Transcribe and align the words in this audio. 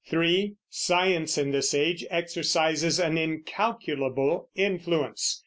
(3) 0.07 0.55
Science 0.67 1.37
in 1.37 1.51
this 1.51 1.75
age 1.75 2.03
exercises 2.09 2.99
an 2.99 3.19
incalculable 3.19 4.49
influence. 4.55 5.39